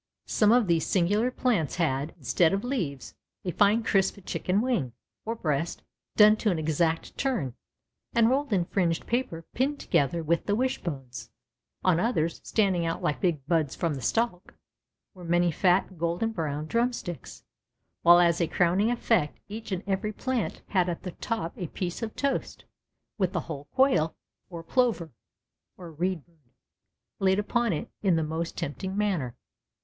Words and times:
Some 0.25 0.51
of 0.51 0.65
these 0.65 0.87
singular 0.87 1.29
plants 1.29 1.75
had, 1.75 2.15
instead 2.17 2.53
of 2.53 2.63
leaves, 2.63 3.13
a 3.45 3.51
fine 3.51 3.83
crisp 3.83 4.17
chicken 4.25 4.59
wing, 4.59 4.93
or 5.25 5.35
breast, 5.35 5.83
done 6.15 6.37
to 6.37 6.49
an 6.49 6.57
exact 6.57 7.15
turn 7.19 7.53
and 8.15 8.27
rolled 8.27 8.51
in 8.51 8.65
fringed 8.65 9.05
paper 9.05 9.45
pinned 9.53 9.79
together 9.79 10.23
with 10.23 10.47
the 10.47 10.55
wish 10.55 10.81
bones; 10.81 11.29
on 11.83 11.99
others, 11.99 12.41
standing 12.43 12.83
out 12.83 13.03
like 13.03 13.21
big 13.21 13.45
buds 13.45 13.75
from 13.75 13.93
the 13.93 14.01
stalk, 14.01 14.55
Avere 15.15 15.27
many 15.27 15.51
fat 15.51 15.99
golden 15.99 16.33
broAvn 16.33 16.67
drum 16.67 16.93
sticks, 16.93 17.43
Avhile 18.03 18.25
as 18.25 18.41
a 18.41 18.47
crowning 18.47 18.89
effect 18.89 19.39
each 19.49 19.71
and 19.71 19.83
every 19.85 20.11
plant 20.13 20.63
had 20.69 20.89
at 20.89 21.03
the 21.03 21.11
top 21.11 21.53
a 21.57 21.67
piece 21.67 22.01
of 22.01 22.15
toast 22.15 22.65
Avith 23.19 23.35
a 23.35 23.39
Avhole 23.41 23.67
quail, 23.69 24.15
or 24.49 24.63
plover, 24.63 25.11
or 25.77 25.91
reed 25.91 26.25
bird, 26.25 26.51
laid 27.19 27.37
upon 27.37 27.71
it 27.71 27.87
in 28.01 28.15
the 28.15 28.23
most 28.23 28.57
tempting 28.57 28.97
manner. 28.97 29.35